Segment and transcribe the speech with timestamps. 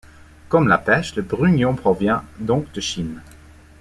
[0.49, 3.21] Comme la pêche, le brugnon provient donc de Chine.